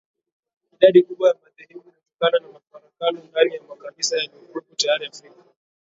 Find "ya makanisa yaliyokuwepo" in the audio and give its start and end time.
3.55-4.75